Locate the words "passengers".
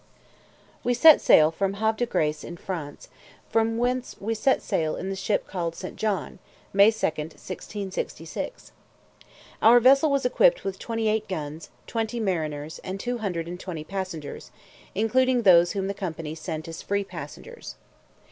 13.83-14.49, 17.03-17.75